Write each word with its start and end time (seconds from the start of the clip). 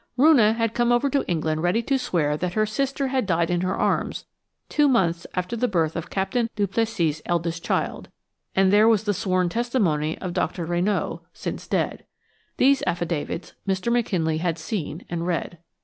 Roonah 0.17 0.55
had 0.55 0.73
come 0.73 0.91
over 0.91 1.11
to 1.11 1.23
England 1.27 1.61
ready 1.61 1.83
to 1.83 1.99
swear 1.99 2.35
that 2.35 2.55
her 2.55 2.65
sister 2.65 3.09
had 3.09 3.27
died 3.27 3.51
in 3.51 3.61
her 3.61 3.75
arms 3.75 4.25
two 4.67 4.87
months 4.87 5.27
after 5.35 5.55
the 5.55 5.67
birth 5.67 5.95
of 5.95 6.09
Captain 6.09 6.49
Duplessis's 6.55 7.21
eldest 7.27 7.63
child, 7.63 8.09
and 8.55 8.73
there 8.73 8.87
was 8.87 9.03
the 9.03 9.13
sworn 9.13 9.47
testimony 9.47 10.17
of 10.17 10.33
Dr. 10.33 10.65
Rénaud, 10.65 11.19
since 11.33 11.67
dead. 11.67 12.03
These 12.57 12.81
affidavits 12.87 13.53
Mr. 13.67 13.93
McKinley 13.93 14.39
had 14.39 14.57
seen 14.57 15.05
and 15.07 15.27
read. 15.27 15.59